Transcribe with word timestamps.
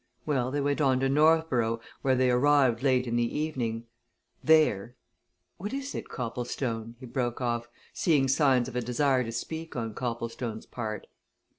Well, 0.25 0.49
they 0.49 0.61
went 0.61 0.81
on 0.81 0.99
to 1.01 1.09
Northborough, 1.09 1.79
where 2.01 2.15
they 2.15 2.31
arrived 2.31 2.81
late 2.81 3.05
in 3.05 3.17
the 3.17 3.37
evening. 3.39 3.85
There 4.43 4.95
what 5.57 5.73
is 5.73 5.93
it, 5.93 6.09
Copplestone," 6.09 6.95
he 6.99 7.05
broke 7.05 7.39
off, 7.39 7.69
seeing 7.93 8.27
signs 8.27 8.67
of 8.67 8.75
a 8.75 8.81
desire 8.81 9.23
to 9.23 9.31
speak 9.31 9.75
on 9.75 9.93
Copplestone's 9.93 10.65
part. 10.65 11.05